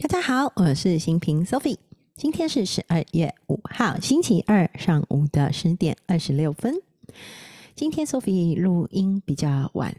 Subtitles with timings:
[0.00, 1.76] 大家好，我是新平 Sophie。
[2.14, 6.72] 今天是十二月五号，星期二上午的十点二十六分。
[7.74, 9.92] 今天 Sophie 录音比较晚。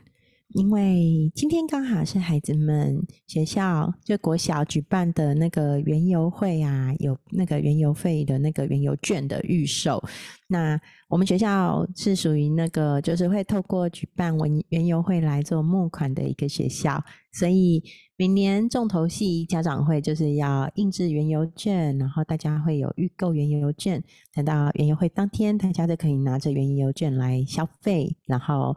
[0.54, 10.02] 因为今天刚好是孩子们学校就国小举办的那个园游会啊，有那个园游费的那个园游券的预售。
[10.48, 17.04] 那我们学校是属于那个就是会透过举办文园游会来做募款的一个学校，
[17.34, 17.84] 所以
[18.20, 28.76] 每年重头戏家长会就是要印制原油券，然后大家会有预购原油券，等到园游会当天，大家就可以拿着原油券来消费，然后。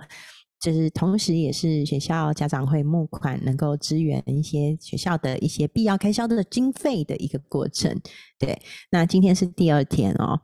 [0.61, 8.01] 就是同时，也是学校家长会募款，能够支援一些学校的一些必要开销的经费的一个过程。
[8.39, 8.57] 对，
[8.93, 10.41] 那今天是第二天哦，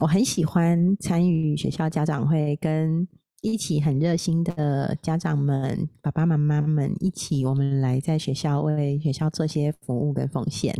[0.00, 3.06] 我很喜欢参与学校家长会，跟
[3.40, 10.74] 一起很热心的家长们、爸爸妈妈们一起，我们来在学校为学校做些服务跟奉献。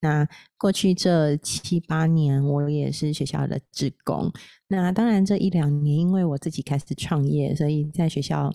[0.00, 0.28] 那
[0.58, 4.30] 过去这七八年，我也是学校的职工。
[4.68, 8.52] 那当然，这一两年因为我自己开始创业，所以在学校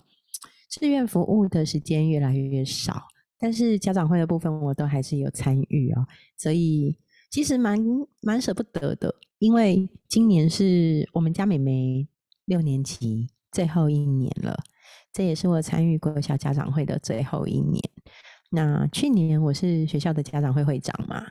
[0.68, 3.02] 志愿服务的时间越来越少。
[3.36, 6.06] 但是家长会的部分，我都还是有参与哦。
[6.36, 6.96] 所以
[7.30, 7.76] 其实蛮
[8.20, 12.06] 蛮舍不得的，因为今年是我们家美眉
[12.44, 14.56] 六年级最后一年了，
[15.12, 17.82] 这也是我参与过小家长会的最后一年。
[18.50, 21.24] 那去年我是学校的家长会会长嘛。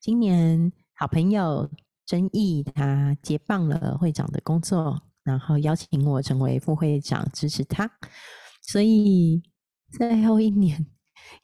[0.00, 1.70] 今年好朋友
[2.06, 7.90] 曾毅他接棒了会长的工作，然后邀请我成为副会长支持他，
[8.62, 9.42] 所以
[9.90, 10.86] 最后一年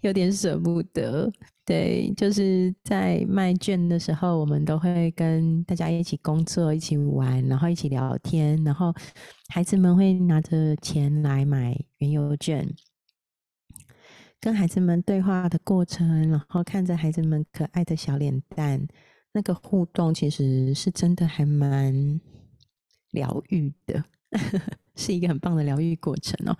[0.00, 1.30] 有点舍不得。
[1.64, 8.94] 对，就是在卖券的时候，我们都会跟大家一起工作、一起玩，然后一起聊天，然后
[9.48, 12.66] 孩子们会拿着钱来买原油券。
[14.40, 18.86] 跟孩子们对话的过程，然后看着孩子们可爱的小脸蛋，
[19.32, 22.20] 那个互动其实是真的还蛮
[23.10, 24.04] 疗愈的，
[24.98, 26.54] 是一个很棒的疗愈过程哦。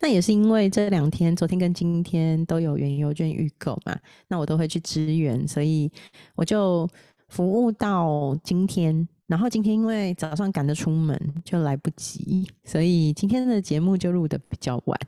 [0.00, 3.96] 那也是因为这两天，昨天跟今天都有原油券预购嘛，
[4.26, 5.88] 那我都会去支援，所以
[6.34, 6.88] 我就
[7.28, 9.06] 服务到今天。
[9.26, 14.98] 然后今天因为早上赶着出门，就来不及，所以今天的节目就录的比较晚。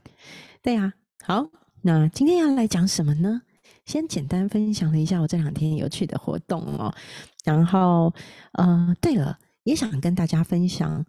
[0.63, 0.93] 对呀，
[1.25, 1.47] 好。
[1.83, 3.43] 那今天要来讲什么呢？
[3.85, 6.93] 先简单分享了一下我这两天有趣的活动哦。
[7.45, 8.13] 然后，
[8.55, 11.05] 呃，对了，也想跟大家分享，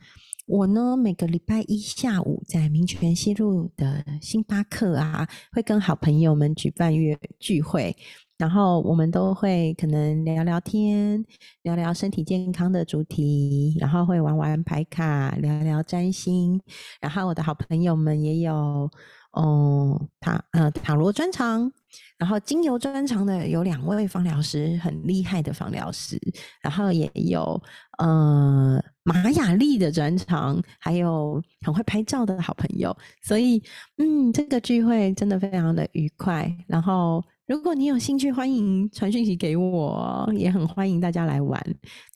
[0.48, 7.94] 我呢每个礼拜一下午在民权西路的星巴克啊，会跟好朋友们举办约聚会，
[8.38, 11.22] 然后我们都会可能聊聊天，
[11.64, 16.62] 聊聊身体健康的主题，然后会玩玩牌卡，聊聊占星，
[17.02, 18.90] 然后我的好朋友们也有。
[19.34, 21.72] 哦，塔呃塔罗专长，
[22.18, 26.20] 然后精油专长的有两位芳疗师，很厉害的芳疗师，
[26.62, 27.62] 然后也有
[28.00, 33.62] 呃玛雅丽的专长，还有很会拍照的好朋友，所以
[33.98, 36.52] 嗯，这个聚会真的非常的愉快。
[36.68, 41.62] 然后如果你有兴趣，欢迎传讯息给我，也很欢迎大家来玩，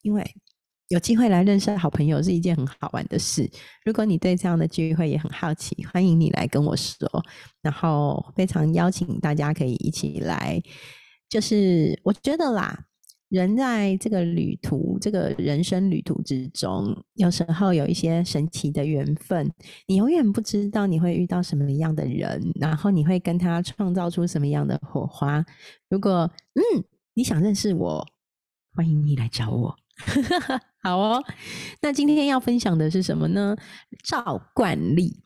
[0.01, 0.23] 因为。
[0.91, 3.49] 有机会来认识好朋友是一件很好玩的事。
[3.85, 7.07] 如果你对这样的聚会也很好奇，欢迎你来跟我说。
[7.61, 10.61] 然后非常邀请大家可以一起来。
[11.29, 12.77] 就是我觉得啦，
[13.29, 19.49] 人在这个旅途、这个人生旅途之中，有时候有一些神奇的缘分，
[19.87, 25.45] 你永远不知道你会遇到什么样的人，然后你会跟他创造出什么样的火花。
[25.87, 28.05] 如果嗯，你想认识我，
[28.75, 29.77] 欢迎你来找我。
[30.83, 31.23] 好哦，
[31.81, 33.55] 那今天要分享的是什么呢？
[34.03, 35.23] 照惯例，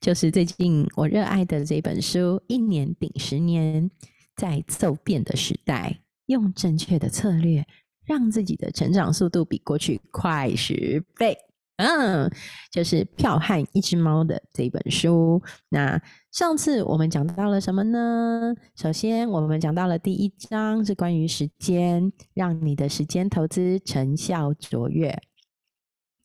[0.00, 3.90] 就是最近我热爱的这本书《一年顶十年》，
[4.36, 7.66] 在骤变的时代，用正确的策略，
[8.04, 11.36] 让自己的成长速度比过去快十倍。
[11.76, 12.30] 嗯，
[12.70, 15.42] 就是票和一只猫的这本书。
[15.70, 18.54] 那上次我们讲到了什么呢？
[18.76, 25.20] 首先，我们讲到了第一章是关于时间，让你的时间投资成效卓越。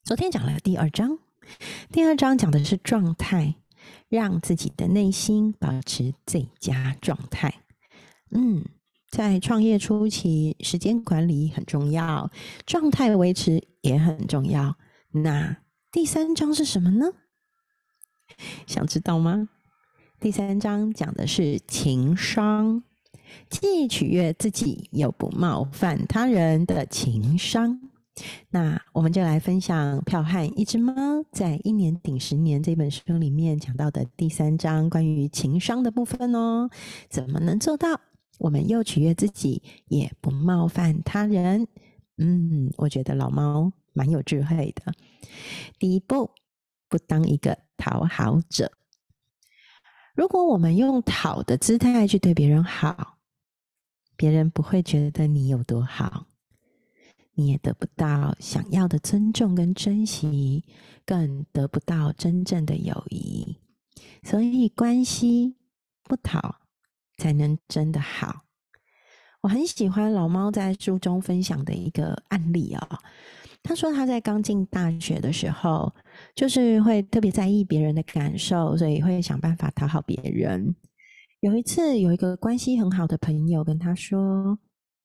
[0.04, 1.18] 昨天讲了第二章，
[1.92, 3.56] 第二章讲的是状态，
[4.08, 7.64] 让自己的内心保持最佳状态。
[8.30, 8.64] 嗯，
[9.10, 12.30] 在创业初期，时间管理很重要，
[12.68, 14.76] 状态维持也很重要。
[15.12, 15.58] 那
[15.92, 17.08] 第三章是什么呢？
[18.68, 19.50] 想知道吗？
[20.20, 22.84] 第三章讲的是情商，
[23.50, 27.82] 既取悦自己又不冒犯他人的情商。
[28.50, 30.94] 那我们就来分享票汉一只猫
[31.32, 36.70] 在一年顶十年这本书里面讲到的第三章关于情商的部分哦。
[37.10, 38.00] 怎么能做到？
[38.38, 41.68] 我们又取悦自己，也不冒犯他人。
[42.18, 44.94] 嗯，我觉得老猫蛮有智慧的。
[45.78, 46.32] 第一步，
[46.88, 48.72] 不当一个讨好者。
[50.16, 53.18] 如果我们用讨的姿态去对别人好，
[54.18, 56.26] 别人不会觉得你有多好，
[57.34, 60.66] 你也得不到想要的尊重跟珍惜，
[61.06, 63.58] 更得不到真正的友谊。
[64.24, 65.56] 所以，关系
[66.04, 66.56] 不讨
[67.16, 68.44] 才能真的好。
[69.42, 73.00] 我很喜欢老猫在书中分享的一个案例啊。
[73.62, 75.94] 他说他在刚进大学的时候，
[76.34, 80.76] 就是会特别在意别人的感受，所以会想办法讨好别人。
[81.42, 84.58] 有一次，有一个关系很好的朋友跟他说：“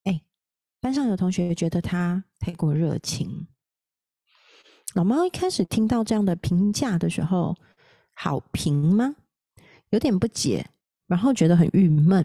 [0.05, 0.23] 哎，
[0.81, 3.47] 班上有同学觉得他太过热情。”
[4.95, 7.55] 老猫一开始听到这样的评价的时候，
[8.15, 9.17] 好评吗？
[9.91, 10.67] 有点不解，
[11.07, 12.25] 然后觉得很郁闷。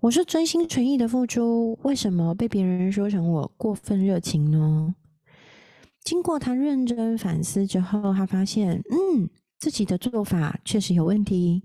[0.00, 4.94] 我是真心诚意的付出，为什么被别人说成我过分热情呢？
[6.06, 11.64] 经过他认真反思之后，他发现，嗯，自己的做法确实有问题。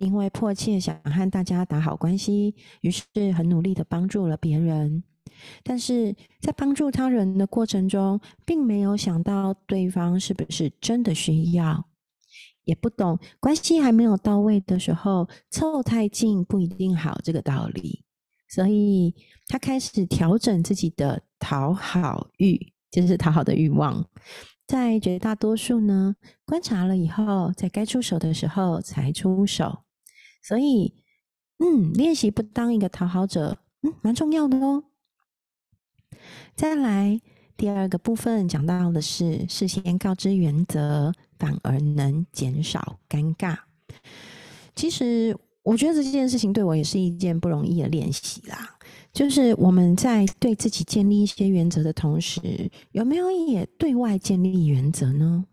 [0.00, 3.04] 因为迫切想和大家打好关系，于是
[3.36, 5.04] 很努力的帮助了别人。
[5.62, 11.84] 但是在帮助他人的过程中，并没有想到对方是不是真的需要，
[12.64, 18.02] 也不懂关系还没有到位的时候，凑太近不一定好这个道理。
[18.48, 19.14] 所以
[19.46, 22.73] 他开始调整自己的讨好欲。
[23.02, 24.06] 就是讨好的欲望，
[24.68, 26.14] 在绝大多数呢，
[26.44, 29.80] 观察了以后，在该出手的时候才出手。
[30.40, 30.94] 所以，
[31.58, 34.84] 嗯，练习不当一个讨好者，嗯，蛮重要的哦。
[36.54, 37.20] 再来
[37.56, 43.58] 第二个部分，讲到的是事先告知原则，反而能减少尴尬。
[44.76, 48.73] 其实，我觉得这件事情对我也是一件不容易的练习啦。
[49.12, 55.44] 就是我们在对自己建立一些原则的同时，有没有也对外建立原则呢？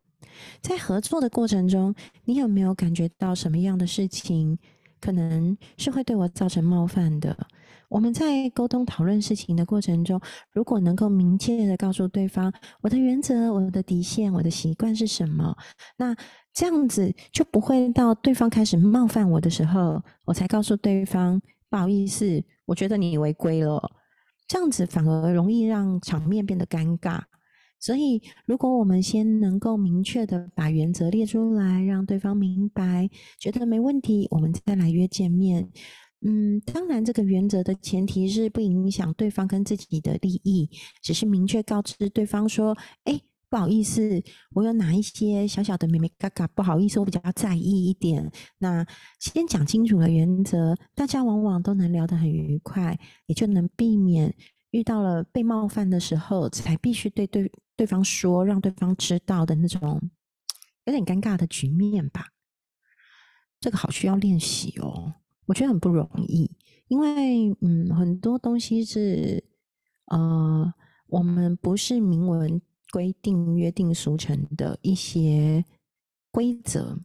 [0.62, 1.94] 在合作的过程中，
[2.26, 4.58] 你有没有感觉到什么样的事情
[5.00, 7.36] 可能是会对我造成冒犯的？
[7.90, 10.20] 我们在沟通讨论事情的过程中，
[10.54, 12.52] 如果能够明确的告诉对方
[12.82, 15.56] 我的原则、我的底线、我的习惯是什么，
[15.98, 16.16] 那
[16.54, 21.42] 这样子就不会到对方开始冒犯我的时候，我才告诉对方
[21.72, 22.44] 不好意思。
[22.66, 23.82] 我觉得你违规了，
[24.48, 27.22] 这样子反而容易让场面变得尴尬。
[27.80, 33.10] 所以，如果我们先能够明确的把原则列出来，让对方明白，
[33.40, 35.72] 觉得没问题，我们再来约见面。
[36.24, 40.70] 嗯，当然，这个原则的前提是不影响对方跟自己的利益，
[41.02, 43.20] 只是明确告知对方说：“哎。”
[43.52, 46.48] 不好意思，我有哪一些小小的妹妹嘎嘎？
[46.48, 48.32] 不好意思，我比较在意一点。
[48.60, 48.88] 那
[49.20, 54.34] 先讲清楚了原则，大家往往都能聊得很愉快，也就能避免
[54.70, 60.02] 遇到了被冒犯的时候，才必须对对对方说，让对方知道的那种
[60.86, 62.28] 有点尴尬的局面吧。
[63.60, 65.14] 这个好需要练习哦，
[65.48, 66.50] 我觉得很不容易，
[66.88, 69.44] 因为嗯，很多东西是
[70.06, 70.74] 呃，
[71.08, 72.62] 我们不是明文。
[72.92, 75.64] 规定、约定俗成的一些
[76.32, 77.00] 规则，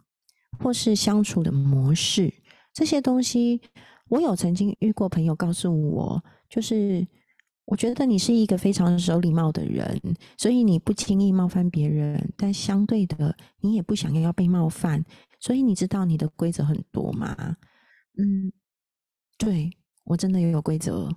[0.59, 2.35] 或是相处的模式，
[2.75, 3.61] 这些东西，
[4.09, 7.07] 我有曾经遇过朋友告诉我，就是
[7.65, 10.01] 我觉得你是一个非常守礼貌的人，
[10.37, 15.05] 所以你不轻易冒犯别人，但相对的，你也不想要要被冒犯，
[15.41, 17.57] 所以你知道你的规则很多吗？
[18.19, 18.53] 嗯，
[19.39, 19.71] 对
[20.05, 21.09] 我真的也有规则，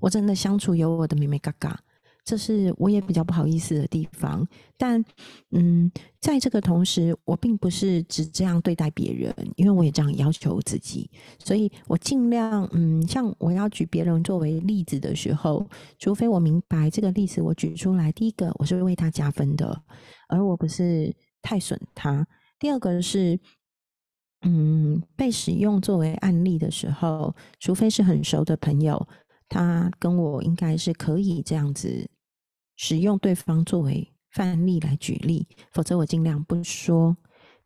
[0.00, 1.80] 我真的相处有我的美美嘎嘎。
[2.24, 4.46] 这是我也比较不好意思的地方，
[4.78, 5.04] 但
[5.50, 11.10] 嗯，在这个同时，我并不是只这样对待别人，因为我也这样要求自己，
[11.40, 15.66] 所以我尽量嗯，像我要举别人作为例子的时候，
[15.98, 19.82] 除非我明白这个例子我举出来，第一个我是为他加分的，
[20.28, 21.12] 而我不是
[21.42, 22.24] 太损他；
[22.60, 23.36] 第二个是
[24.42, 29.08] 嗯，被使用作为案例的时候，除非是很熟的朋友。
[29.52, 32.08] 他跟我应该是可以这样子
[32.76, 37.14] 使用对方作为范例来举例，否则我尽量不说。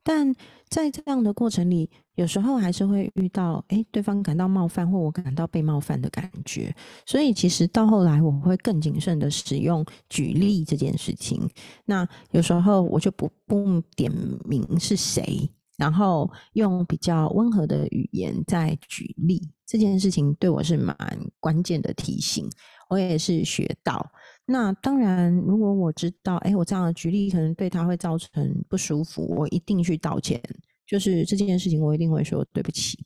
[0.02, 0.35] 但
[0.69, 6.75] 在这样的过程里，有时候还是会遇到，哎，对方感到冒犯或我感到被冒犯的感觉。
[7.05, 11.49] 所以其实到后来，我会更谨慎的使用举例这件事情。
[11.85, 14.11] 那有时候我就不不点
[14.45, 15.49] 名是谁。
[15.76, 20.97] 然后用比较温和的语言再举例，这件事情对我是蛮
[21.40, 22.49] 关键的提醒，
[22.88, 24.11] 我也是学到。
[24.45, 30.40] 那当然，如果我知道，哎，我这样的举例可能对他会造成不舒服，我一定去道歉。
[30.87, 33.04] 就是这件事情，我一定会说对不起。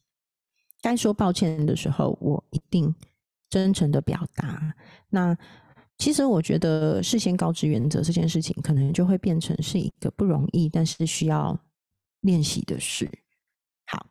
[0.82, 2.94] 该说抱歉的时候，我一定
[3.48, 4.74] 真诚的表达。
[5.08, 5.36] 那
[5.96, 11.58] 其实我觉得事先告知原则这件事情，可能就会变成是一个不容易，但是需要
[12.20, 13.10] 练习的事。
[13.86, 14.06] 好，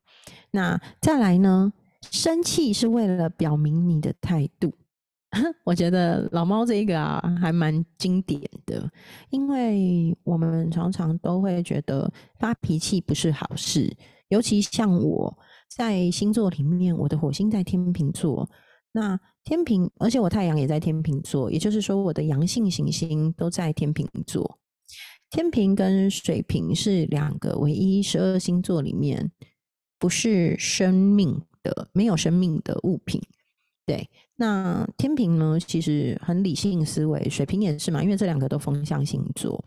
[0.51, 1.71] 那再来呢？
[2.11, 4.73] 生气是为了表明你的态度。
[5.63, 8.89] 我觉得老猫这一个啊，还蛮经典的，
[9.29, 13.95] 因为我们常常都会觉得发脾气不是好事，
[14.29, 15.37] 尤其像我
[15.69, 18.49] 在星座里面，我的火星在天秤座，
[18.91, 24.57] 那天平，而且我太阳也在天秤座，也就是说我的阳性行星都在天秤座。
[25.29, 29.31] 天平跟水瓶是两个唯一十二星座里面
[29.99, 33.21] 不是生命的、没有生命的物品。
[33.85, 39.63] 对，那天平呢，其实很理性思维，水瓶也是嘛，因为这两个都风象星座，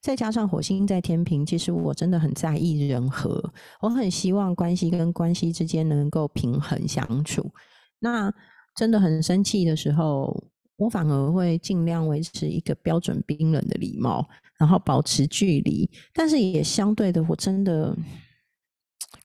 [0.00, 7.50] 再加上火星在天平，其实我真的很在意人和，我很希望关系跟关系之间能够平衡相处。
[7.98, 8.32] 那
[8.74, 10.44] 真的很生气的时候，
[10.76, 14.26] 我反而会尽量维持一个标准冰冷的礼貌，
[14.58, 17.96] 然后保持距离，但是也相对的，我真的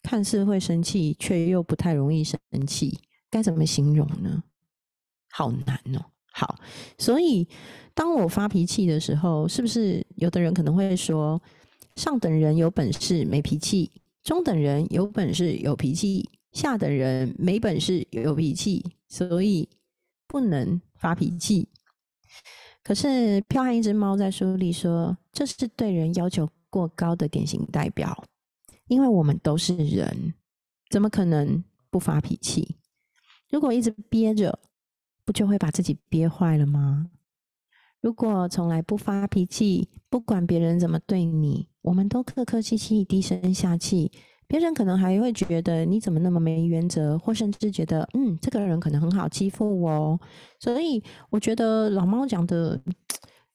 [0.03, 2.99] 看似会生气，却又不太容易生气。
[3.29, 4.43] 该怎么形容呢？
[5.31, 6.05] 好难哦。
[6.33, 6.57] 好，
[6.97, 7.47] 所以
[7.93, 11.41] 当我发脾气的时候，是不是有的人可能会说，
[11.95, 13.91] 上等人有本事没脾气，
[14.23, 19.67] 中等人有本事有脾气，下等人没本事有脾气，所以
[20.27, 21.67] 不能发脾气。
[22.83, 28.23] 可是彪悍一只猫在书里说，这是对人要求过高的典型代表，
[28.87, 30.33] 因为我们都是人，
[30.89, 32.77] 怎么可能不发脾气？
[33.49, 34.59] 如果一直憋着，
[35.23, 37.11] 不就会把自己憋坏了吗？
[38.01, 44.11] 如果从来不发脾气，不管别人怎么对你，我们都客客气气、低声下气，
[44.51, 50.19] 别人可能还会觉得你怎么那么没原则，或甚至觉得嗯，这个人可能很好欺负哦。
[50.59, 52.77] 所以我觉得老猫讲的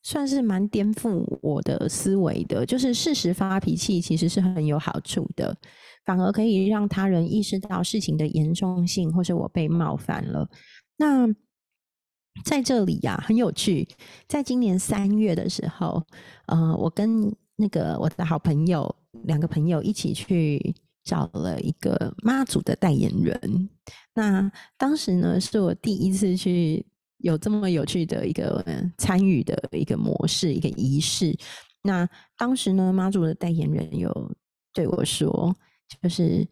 [0.01, 5.55] 算是蛮颠覆我的思维的，就是事实发脾气其实是很有好处的。
[6.03, 10.49] 反而可以让他人意识到事情的严重性，或是我被冒犯了。
[10.97, 11.27] 那
[12.43, 13.87] 在这里呀，很有趣。
[14.27, 16.01] 在今年三月的时候，
[16.47, 20.73] 呃，我跟那个我的好朋友两个朋友一起去
[21.07, 23.69] 找了一个妈祖的代言人。
[24.13, 26.85] 那当时呢，是我第一次去
[27.19, 28.63] 有这么有趣的一个
[28.97, 31.33] 参与的一个模式，一个仪式。
[31.81, 34.35] 那当时呢，妈祖的代言人有
[34.73, 35.55] 对我说。
[36.01, 36.45] 就是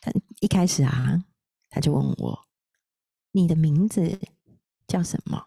[0.00, 1.16] 他一开始啊，
[1.70, 2.36] 他就问我
[3.30, 4.18] ：“你的名字
[4.88, 5.40] 叫什么？”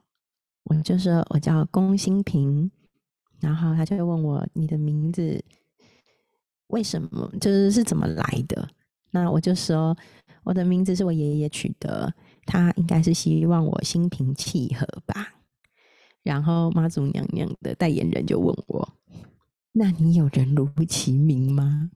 [0.64, 2.72] 我就说：“我叫龚新平。”
[3.42, 5.44] 然后他就问我：“你的名字
[6.68, 7.32] 为什么？
[7.40, 8.68] 就是是怎么来的？”
[9.12, 9.96] 那我就说
[10.44, 12.14] ：“我的名字是我爷爷取的，
[12.46, 15.34] 他应该是希望我心平气和吧。”
[16.24, 18.94] 然后妈祖娘娘的代言人就问我
[19.74, 21.92] ：“那你有人如其名吗？”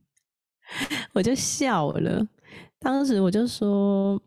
[1.13, 2.27] 我就笑了，
[2.77, 4.21] 当时我就说，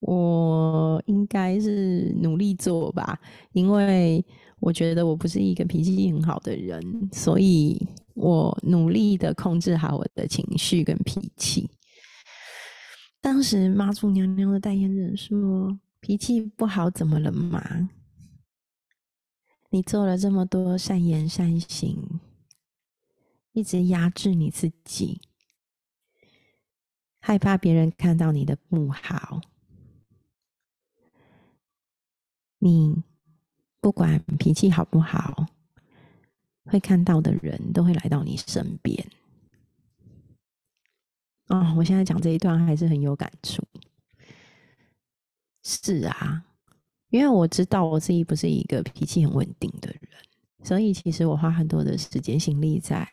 [0.00, 3.20] 我应该是努力做吧，
[3.52, 4.24] 因为
[4.58, 6.80] 我觉得我不是一个脾气很好的人，
[7.12, 7.86] 所以
[8.18, 11.70] 我努力的控制好我的情绪跟脾气。
[13.20, 17.88] 当时妈祖娘娘的代言人说：“脾气不好怎么了嘛？
[19.70, 22.20] 你做了这么多善言善行。”
[23.52, 25.20] 一直压制你自己，
[27.18, 29.40] 害怕别人看到你的不好。
[32.58, 33.02] 你
[33.80, 35.46] 不管脾气好不好，
[36.68, 39.04] 会看到的人都会来到你身边。
[41.48, 43.62] 哦，我现在讲这一段还是很有感触。
[45.64, 46.44] 是啊，
[47.10, 50.10] 因为我知道我自己不是一个脾气很稳定的人，
[50.62, 53.08] 所以其实我花很多的时间心力在。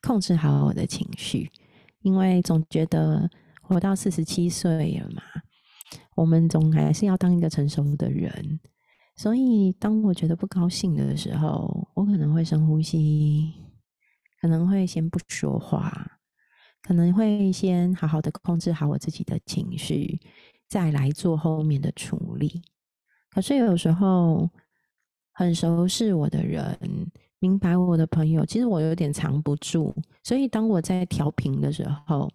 [0.00, 1.50] 控制好我的情绪，
[2.02, 3.28] 因为总觉得
[3.60, 5.20] 活到四十七岁了嘛，
[6.14, 8.60] 我们总还是要当一个成熟的人。
[9.16, 13.52] 所以，当我觉得不高兴的时候，我可能会深呼吸，
[14.40, 16.20] 可能会先不说话，
[16.80, 20.20] 可能会先好好的控制好我自己的情绪，
[20.68, 22.62] 再来做后面的处理。
[23.28, 24.48] 可是有时候，
[25.32, 26.78] 很熟悉我的人。
[27.40, 32.30] 明白我的朋友，其实我有点藏不住，所以当我在调频的时候，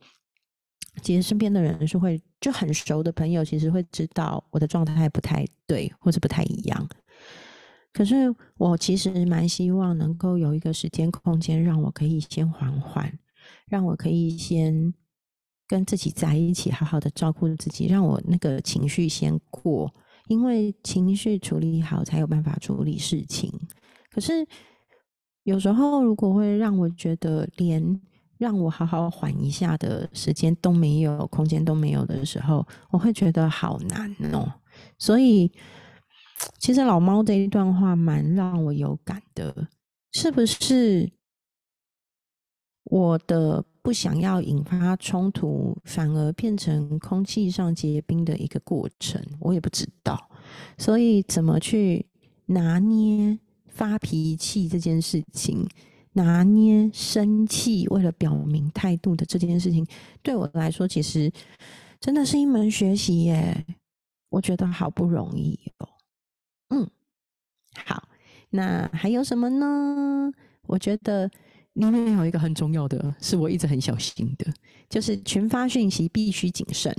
[1.01, 6.87] 其实身边的人是会就很熟的朋友，其实会知道我的状态不太对，或者不太一样。
[7.93, 13.19] 可是我其实蛮希望能够有一个时间空间，让我可以先缓缓，
[13.67, 14.93] 让我可以先
[15.67, 19.93] 跟自己在一起，好好的照顾自己，让我那个情绪先过，
[20.27, 23.51] 因为情绪处理好才有办法处理事情。
[24.11, 24.45] 可是
[25.43, 28.01] 有时候，如果会让我觉得连
[28.37, 34.51] 让我好好缓一下的时间都没有，空间都没有的时候，我会觉得好难哦。
[34.97, 35.51] 所以，
[36.59, 39.67] 其实老猫这一段话蛮让我有感的，
[40.11, 41.11] 是不是？
[42.85, 50.29] 我的不想要引发冲突，反而变成空气上结冰的一个过程，我也不知道。
[50.77, 52.05] 所以，怎么去
[52.47, 55.67] 拿捏发脾气这件事情？
[56.15, 59.83] 拿捏生气，为了表明态度的这件事情，
[60.21, 61.31] 对我来说，其实
[61.99, 63.65] 真的是一门学习耶。
[64.29, 65.89] 我觉得好不容易哦。
[66.73, 66.89] 嗯，
[67.85, 68.03] 好，
[68.49, 70.31] 那还有什么呢？
[70.65, 71.29] 我觉得
[71.73, 74.51] 里面有一个很重要的，是我一直很小心的，
[74.89, 76.91] 就是群发讯息必须谨慎。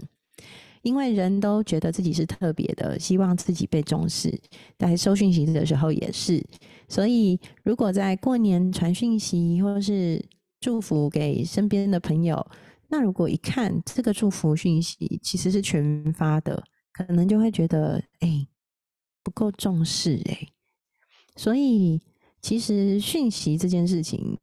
[0.83, 4.39] 因为人都觉得自己是特别的，希望自己被重视，
[4.79, 6.45] 在收讯息的时候也是。
[6.89, 10.23] 所以，如果在过年传讯息或是
[10.61, 12.47] 祝福给身边的朋友，
[12.89, 16.63] 那如果一看这个祝福讯息其实是群发的，
[16.93, 18.47] 可能就会觉得哎
[19.25, 20.47] 不够重视哎。
[21.35, 22.01] 所以，
[22.41, 24.39] 其实讯息这件事情。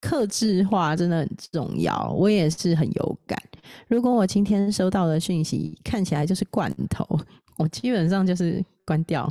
[0.00, 3.42] 克制化真的很重要，我也是很有感。
[3.88, 7.08] 如果我今天收到的讯息看起来就是罐头，
[7.56, 9.26] 我基本上就是关掉，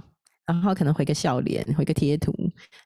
[0.47, 2.33] 然后可能回个笑脸，回个贴图。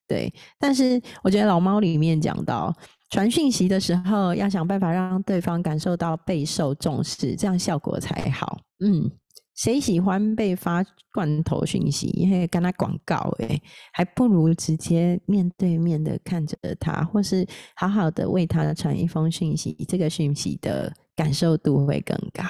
[0.06, 2.76] 对，但是我觉得老猫里面讲到
[3.10, 8.60] 传讯息的时候，要想办法让对方感受到备受重视，这样效果才好。
[8.82, 9.10] 嗯。
[9.58, 12.08] 谁喜欢被发罐头讯息？
[12.10, 13.60] 因为跟他广告，诶，
[13.92, 17.46] 还不如直接面对面的看着他，或是
[17.76, 22.44] 好好的为他传一封讯息，这个讯息的感受度会更高。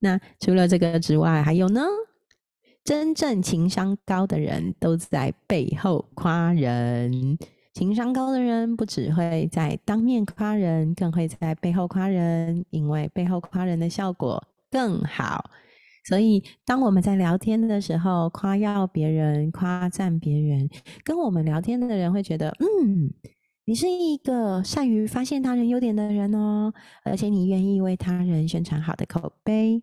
[0.00, 1.82] 那除了这个之外，还有呢？
[2.84, 7.38] 真正情商高的人都在背后夸人，
[7.74, 14.42] 情商高的人不只会在当面夸人，更会在背后夸人，因为背后夸人的效果。
[14.70, 15.50] 更好，
[16.04, 20.68] 所以当我们在聊天的时候，夸耀别人、夸赞别人，
[21.04, 23.12] 跟我们聊天的人会觉得，嗯，
[23.64, 26.72] 你是一个善于发现他人优点的人哦，
[27.04, 29.82] 而且你愿意为他人宣传好的口碑，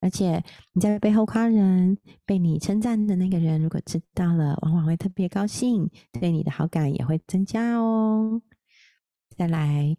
[0.00, 0.42] 而且
[0.72, 8.40] 你在背后夸人，被你称赞的那个人如果知道了，往往会特别高兴，对你的好感也会增加哦。
[9.36, 9.96] 再来。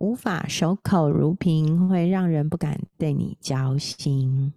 [0.00, 4.54] 无法守口如瓶，会让人不敢对你交心。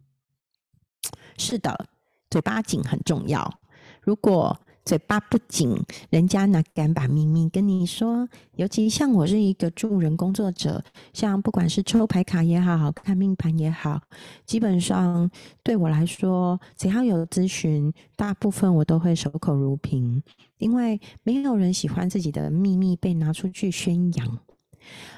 [1.38, 1.88] 是的，
[2.30, 3.60] 嘴巴紧很重要。
[4.02, 5.78] 如果嘴巴不紧，
[6.10, 8.26] 人家哪敢把秘密跟你说？
[8.56, 14.02] 尤其像我是一个助人工作者，像不管是抽牌卡也好，看命盘也好，
[14.46, 15.30] 基本上
[15.62, 20.24] 对我来说，只要有咨询，大部分我都会守口如瓶，
[20.58, 24.40] 因为没有人喜欢自己的秘密被拿出去宣扬。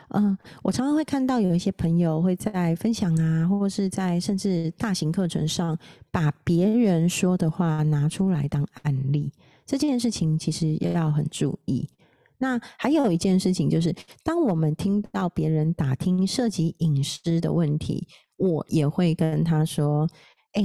[0.10, 5.78] 嗯，我常常会看到有一些朋友会在分享啊，或者是在甚至大型课程上，
[6.12, 9.32] 把别人说的话拿出来当案例。
[9.66, 11.90] 这件事情其实要很注意。
[12.38, 20.08] 那还有一件事情就是，当我们听到别人打听涉及隐私的问题，我也会跟他说
[20.54, 20.62] ：“哎，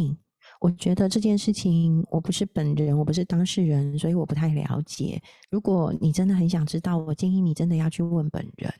[0.61, 5.23] 我觉得这件事情我不是本人，我不是当事人，所以我不太了解。
[5.49, 8.71] 如果你真的很想知道，我建议你真的要去问本人。”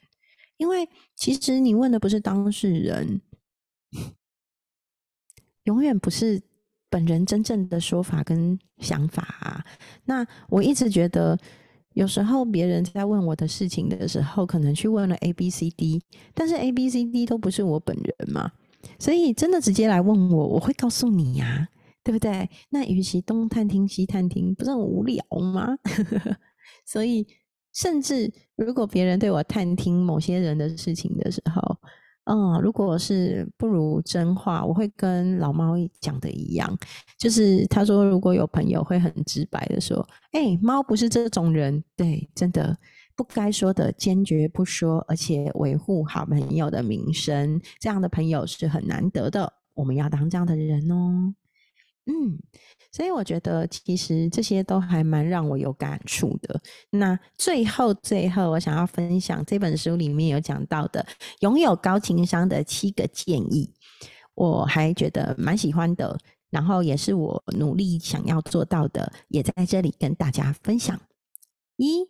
[0.61, 3.23] 因为其实你问的不是当事人，
[5.65, 6.39] 永远不是
[6.91, 9.65] 本人真正的说法跟想法啊。
[10.05, 11.39] 那我一直觉得，
[11.95, 16.03] 有时候别人在问我的事情的时候，可能去问了 A、B、C、D，
[16.35, 18.53] 但是 A、B、C、D 都不是我本人嘛，
[18.99, 21.69] 所以真的直接来问我，我会告诉你呀，
[22.05, 22.51] 对不对？
[22.69, 25.79] 那与其东探听西探听，不是很无聊吗？
[26.85, 27.27] 所以。
[27.81, 31.77] 甚至如果别人对我探听某些人的事情的时候，
[32.25, 36.79] 嗯，如果是不如真话，我会跟老猫讲的一样，
[37.19, 42.77] 就是他说如果有朋友会很直白的说，哎，猫不是这种人，对，真的
[43.17, 51.35] 不该说的坚决不说，而且维护好朋友的名声，这样的朋友是很难得的，我们要当这样的人哦，
[52.05, 52.39] 嗯。
[52.93, 56.61] 所以我觉得，其实这些都还蛮让我有感触的。
[56.91, 61.07] 那最后，最后，我想要分享这本书里面有讲到的
[61.41, 63.73] 拥有高情商的七个建议，
[64.35, 66.19] 我还觉得蛮喜欢的。
[66.51, 71.01] 然后也是我努力想要做到的，也在这里跟大家分享。
[71.77, 72.09] 一，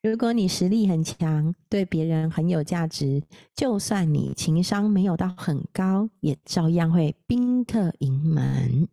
[0.00, 3.22] 如果你实力很强，对别人很有价值，
[3.54, 8.88] 就算你情商没有到很高，也照样会宾客盈门。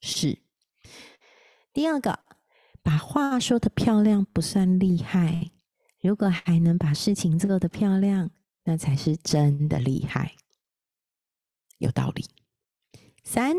[0.00, 0.38] 是。
[1.72, 2.20] 第二个，
[2.82, 5.50] 把话说的漂亮不算厉害，
[6.00, 8.30] 如果还能把事情做得漂亮，
[8.64, 10.36] 那才是真的厉害。
[11.78, 12.24] 有道理。
[13.24, 13.56] 三，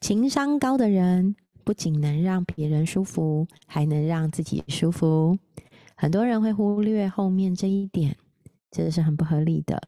[0.00, 1.36] 情商高的人。
[1.62, 5.38] 不仅能让别人舒服，还能让自己舒服。
[5.94, 8.16] 很多人会忽略后面这一点，
[8.72, 9.80] 这是很不合理的。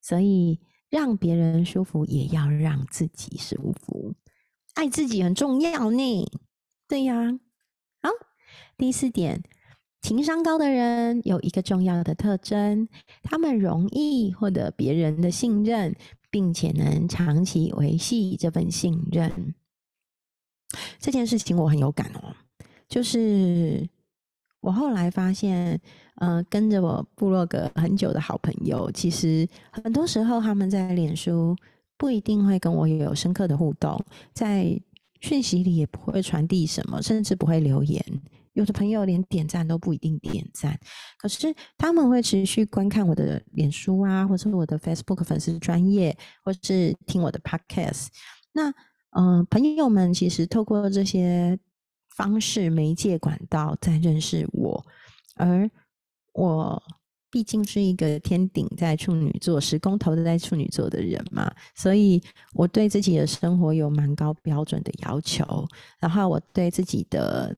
[0.00, 4.14] 所以，让别人舒服，也要让自己舒服。
[4.74, 6.30] 爱自己很重要呢。
[6.88, 7.38] 对呀。
[8.02, 8.10] 好，
[8.76, 9.42] 第四点，
[10.00, 12.88] 情商高的人有一个重要的特征，
[13.22, 15.94] 他们容易获得别人的信任，
[16.30, 19.54] 并且能长期维系这份信任。
[20.98, 22.34] 这件事情我很有感哦，
[22.88, 23.86] 就是
[24.60, 25.78] 我后来发现，
[26.16, 31.56] 呃，跟着我部落格很久的好朋友，其实很多时候他们在脸书
[31.96, 34.80] 不一定会跟我有深刻的互动，在
[35.20, 38.04] 讯息里也不会传递什么，甚至不会留言。
[38.54, 40.78] 有的朋友连点赞都不一定点赞，
[41.18, 48.08] 可是他们会持续观看我的脸书啊，或者我的 Facebook 粉丝专业，或是听我的 Podcast。
[48.52, 48.70] 那
[49.16, 51.58] 嗯，朋友们其实透过这些
[52.14, 54.84] 方式、媒介管道在认识我，
[55.36, 55.70] 而
[56.34, 56.82] 我
[57.32, 65.66] 毕竟是一个天顶在处女座、十宫头的在处女座的人嘛，所以我对自己的生活有蛮高标准的要求，
[65.98, 67.56] 然后我对自己的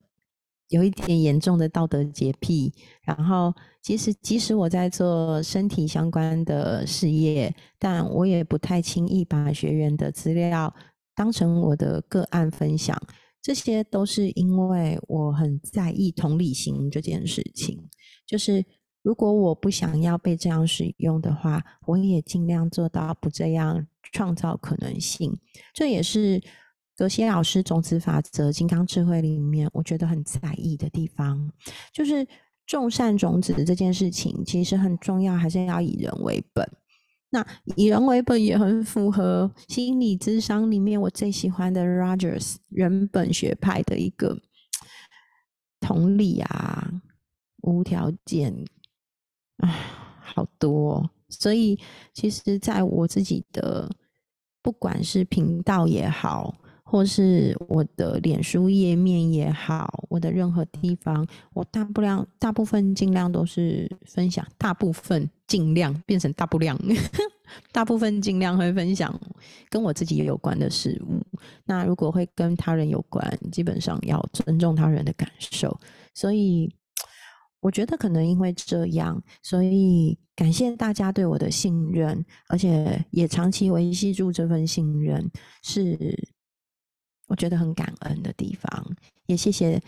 [0.68, 10.72] 有一点严重的道德洁癖，然后其实即使我在做身体相关的事业，但我也不太轻易把学员的资料。
[11.16, 13.00] 当成我的个案分享，
[13.42, 17.78] 这些都是因为我很在意同理心这件事情。
[18.26, 18.64] 就是
[19.04, 25.38] 如果我不想要被这样使用的话，我也尽量做到不这样创造可能性。
[25.74, 26.42] 这也是
[26.96, 31.52] 格西老师种子法则、金刚智慧里面我觉得很在意的地方，
[31.92, 32.26] 就是
[32.66, 36.66] 种善种子这件事情其实很重要，还是要以人为本。
[37.28, 44.40] 那以人为本也很符合心理智商里面我最喜欢的 Rogers 人本学派的一个
[45.78, 46.90] 同理啊，
[47.62, 48.64] 无条件
[49.66, 51.08] 好多。
[51.28, 51.78] 所以
[52.12, 53.90] 其实，在我自己的
[54.62, 66.78] 不管是频道也好，或是我的脸书页面也好，我的任何地方，我大不量大部分尽量都是分享，大部分尽量变成大不量。
[67.70, 69.20] 大部分尽量会分享
[69.68, 71.20] 跟我自己有关的事物。
[71.64, 75.78] 那如果会跟他人有关，基本上要尊重他人的感受。
[76.14, 76.72] 所以
[77.64, 85.26] 我觉得可能因为这样，所以感谢大家对我的信任，而且也长期维系住这份信任，
[85.62, 86.28] 是
[87.26, 88.96] 我觉得很感恩的地方。
[89.24, 89.82] 也谢谢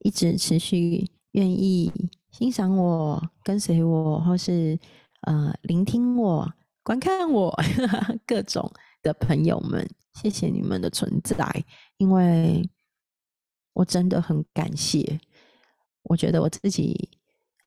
[0.00, 1.92] 一直持续愿意
[2.32, 4.76] 欣赏我、跟随我，或是
[5.20, 6.52] 呃聆听我。
[6.82, 7.56] 观看我
[8.26, 8.68] 各种
[9.02, 11.64] 的朋友们，谢谢你们的存在，
[11.98, 12.68] 因为
[13.74, 15.20] 我真的很感谢。
[16.04, 17.08] 我觉得我自己，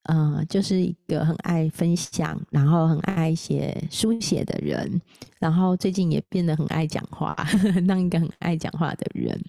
[0.04, 5.02] 呃，就是一个很爱分享，然后很爱写书写的人，
[5.39, 7.36] 然后最近也变得很爱讲话，
[7.88, 9.39] 当一个很爱讲话的人，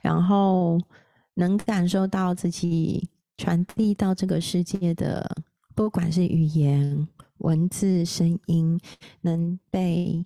[0.00, 0.80] 然后
[1.34, 5.28] 能感受到自己传递到这个世界的，
[5.74, 7.08] 不管是语言。
[7.40, 8.78] 文字、声音
[9.22, 10.22] 能被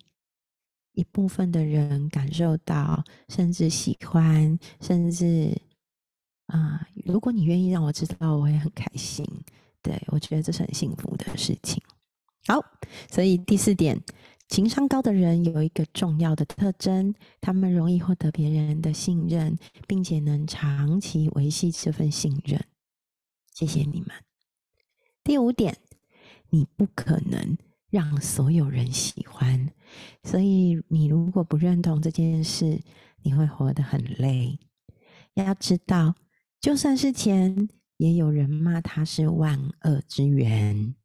[0.95, 5.57] 一部分的人感受到，甚至喜欢，甚至
[6.47, 9.25] 啊，如果你愿意让我知道，我也很开心。
[9.81, 11.81] 对我觉得这是很幸福的事情。
[12.47, 12.63] 好，
[13.11, 14.01] 所以第四点，
[14.49, 22.63] 情商高的人有一个重要的特征，他们容易获得别人的信任，并且能长期维系这份信任。
[23.53, 24.09] 谢谢你们。
[25.23, 25.77] 第五点。
[26.51, 27.57] 你不可能
[27.89, 29.73] 让所有人喜欢，
[30.23, 32.79] 所以你如果不认同这件事，
[33.23, 34.57] 你会活得很累。
[35.33, 36.15] 要知道，
[36.65, 40.95] 就算是钱，也有人骂他是万恶之源。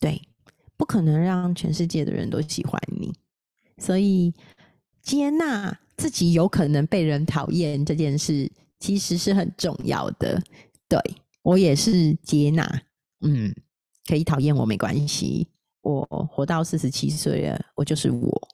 [0.00, 0.18] 对，
[0.78, 3.12] 不可能让全世界的人都喜欢你，
[3.76, 4.32] 所以
[5.02, 10.42] 接纳自己有可能被人讨厌这件事，其实是很重要的。
[10.88, 10.98] 对
[11.42, 12.82] 我也是接纳，
[13.20, 13.54] 嗯。
[14.06, 15.46] 可以讨厌我没关系，
[15.82, 18.48] 我活到四十七岁了，我就是我。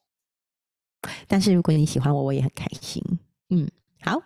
[1.29, 3.01] 但是如果你喜欢我，我也很开心。
[3.51, 4.21] 嗯，好。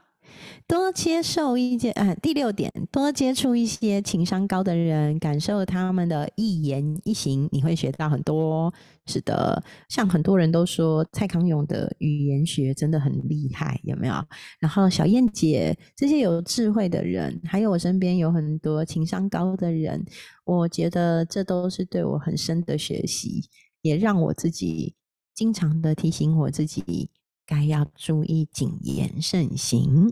[0.66, 8.72] 多接受一些，呃，第六点，多接触一些情商高的人，感受他们的一言一行，你会学到很多。
[9.06, 14.14] 是的，像很多人都说蔡康永的语言学真的很厉害，有没有？
[14.58, 20.02] 然后小燕姐这些有智慧的人，还有我身边有很多情商高的人，
[20.46, 23.42] 我觉得这都是对我很深的学习，
[23.82, 24.94] 也让我自己
[25.34, 27.10] 经常的提醒我自己，
[27.44, 30.10] 该要注意谨言慎行。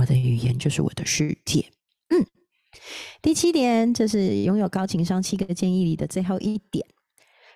[0.00, 1.66] 我的语言就是我的世界。
[2.08, 2.26] 嗯，
[3.20, 6.86] 第七点，这是拥有高情商七个建议里的最后一点。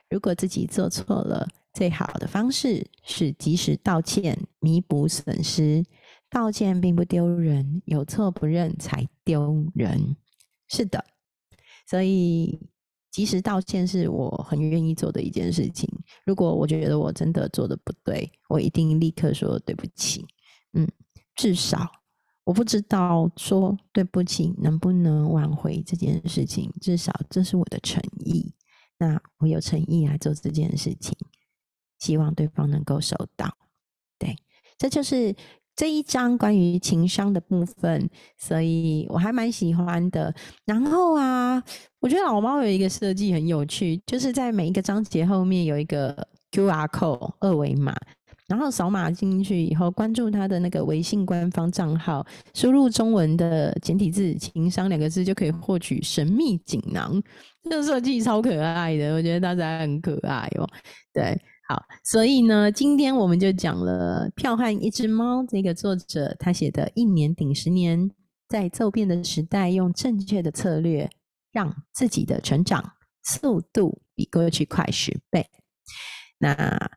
[0.08, 5.84] 如果自己做错了，最好的方式是及时道歉，弥补损失。
[6.28, 10.16] 道歉并不丢人，有错不认才丢人。
[10.68, 11.04] 是的，
[11.88, 12.60] 所以
[13.10, 15.88] 及时道歉是我很愿意做的一件事情。
[16.24, 20.26] 如果我觉得我真的做的不对，我一定立刻说对不起。
[20.74, 20.86] 嗯，
[21.34, 21.90] 至少。
[22.46, 28.54] 我不知道说对不起能不能挽回这件事情，至少这是我的诚意。
[28.98, 31.12] 那我有诚意来做这件事情，
[31.98, 33.52] 希望对方能够收到。
[34.16, 34.36] 对，
[34.78, 35.34] 这就是
[35.74, 40.32] 这一章关于情商的部分，所以我还蛮喜欢的。
[40.64, 41.60] 然后啊，
[41.98, 47.92] 我觉得老猫有一个设计很有趣，就是在每一个章节后面有一个 Q R code 二维码。
[48.48, 57.20] 然后扫码进去以后，关注他的那个微信官方账号，输入中文的简体字“情商”两个字，就可以获取神秘锦囊。
[57.68, 60.68] 这个设计超可爱的，我觉得大家很可爱哦。
[61.12, 61.36] 对，
[61.68, 68.08] 好，所以呢，今天我们就讲了《票汉一只猫》这个作者他写的“一年顶十年”，
[68.48, 71.10] 在骤变的时代，用正确的策略，
[71.50, 72.92] 让自己的成长
[73.24, 75.44] 速度比过去快十倍。
[76.38, 76.88] 那。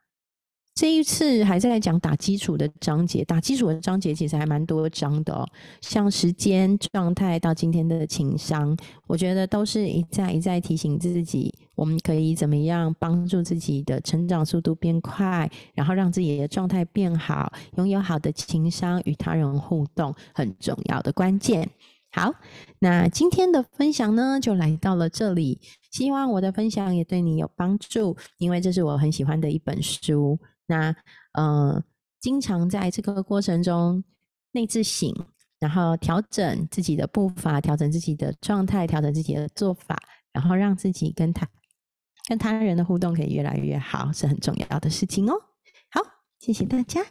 [0.79, 5.45] 这一次还是在讲打基础的章节，打基础的章节其实还蛮多章的哦，
[5.81, 21.69] 像时间状态到今天的情商，我觉得都是一再一再提醒自己，我们可以怎么样帮助自己的成长速度变快，然后让自己的状态变好，拥有好的情商与他人互动很重要的关键。
[22.13, 22.33] 好，
[22.79, 25.59] 那今天的分享呢，就来到了这里，
[25.91, 30.39] 希望我的分享也对你有帮助，因为这是我很喜欢的一本书。
[30.69, 30.95] 那
[31.33, 31.83] 呃，
[32.21, 34.01] 经常在这个过程中
[34.51, 35.13] 内自省，
[35.59, 39.97] 然后调整自己的步伐，调整自己的状态，调整自己的做法，
[40.31, 41.47] 然后让自己跟他
[42.27, 45.33] 跟他人的互动可以越来越好，是很重要的事情哦。
[45.89, 46.01] 好，
[46.39, 47.03] 谢谢大家，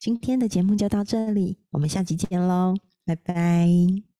[0.00, 4.15] 今天的节目就到这里，我们下期见喽，拜拜。